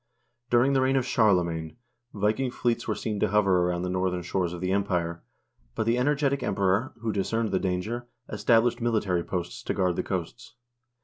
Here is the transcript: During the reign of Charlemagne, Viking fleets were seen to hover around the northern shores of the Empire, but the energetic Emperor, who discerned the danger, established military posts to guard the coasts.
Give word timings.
During 0.49 0.73
the 0.73 0.81
reign 0.81 0.95
of 0.95 1.05
Charlemagne, 1.05 1.77
Viking 2.11 2.49
fleets 2.49 2.87
were 2.87 2.95
seen 2.95 3.19
to 3.19 3.27
hover 3.27 3.59
around 3.61 3.83
the 3.83 3.87
northern 3.91 4.23
shores 4.23 4.51
of 4.51 4.59
the 4.59 4.71
Empire, 4.71 5.21
but 5.75 5.85
the 5.85 5.99
energetic 5.99 6.41
Emperor, 6.41 6.95
who 7.01 7.11
discerned 7.13 7.49
the 7.51 7.59
danger, 7.59 8.07
established 8.27 8.81
military 8.81 9.23
posts 9.23 9.61
to 9.61 9.75
guard 9.75 9.95
the 9.97 10.01
coasts. 10.01 10.55